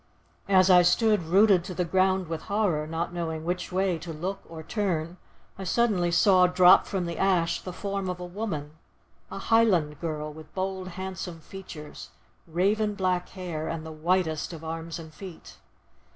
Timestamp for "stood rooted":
0.81-1.63